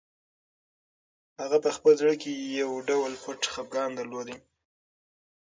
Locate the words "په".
1.63-1.69